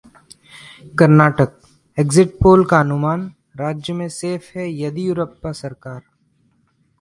कर्नाटकः 0.99 2.01
exit 2.01 2.31
poll 2.41 2.65
का 2.65 2.79
अनुमान, 2.79 3.31
राज्य 3.57 3.93
में 3.93 4.07
सेफ 4.09 4.49
है 4.55 4.67
येदियुरप्पा 4.71 5.51
सरकार 5.61 6.01